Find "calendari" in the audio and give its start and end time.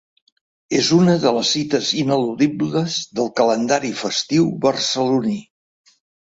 3.43-3.95